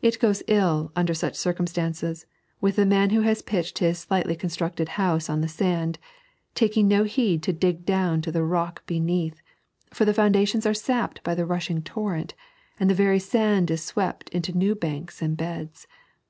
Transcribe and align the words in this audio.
It 0.00 0.18
goes 0.18 0.42
ill, 0.46 0.90
under 0.96 1.12
such 1.12 1.36
circumstances, 1.36 2.24
with 2.62 2.76
the 2.76 2.86
man 2.86 3.10
who 3.10 3.20
has 3.20 3.42
pitched 3.42 3.76
his 3.80 3.98
slightly 3.98 4.34
constructed 4.34 4.88
house 4.96 5.28
on 5.28 5.42
the 5.42 5.48
sand, 5.52 5.98
taking 6.54 6.88
no 6.88 7.04
heed 7.04 7.42
to 7.42 7.52
dig 7.52 7.84
down 7.84 8.22
to 8.22 8.32
the 8.32 8.42
rock 8.42 8.82
beneath, 8.86 9.42
for 9.92 10.06
the 10.06 10.14
foundations 10.14 10.64
are 10.64 10.72
sapped 10.72 11.22
by 11.22 11.34
the 11.34 11.44
rushing 11.44 11.82
torrent, 11.82 12.32
and 12.80 12.88
the 12.88 12.94
very 12.94 13.18
sand 13.18 13.70
is 13.70 13.84
swept 13.84 14.30
into 14.30 14.56
new 14.56 14.74
banks 14.74 15.20
and 15.20 15.36
beds. 15.36 15.86